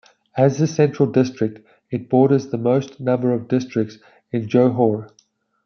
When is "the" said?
0.57-0.65, 2.47-2.57